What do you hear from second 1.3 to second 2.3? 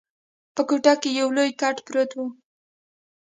لوی کټ پروت وو.